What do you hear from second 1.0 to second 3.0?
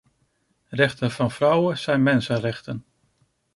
van vrouwen zijn mensenrechten.